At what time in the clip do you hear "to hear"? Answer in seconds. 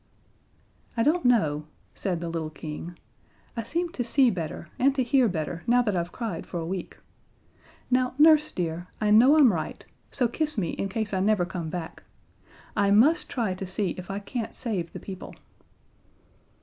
4.95-5.27